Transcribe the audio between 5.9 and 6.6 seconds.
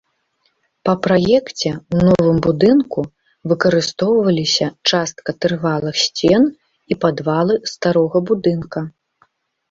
сцен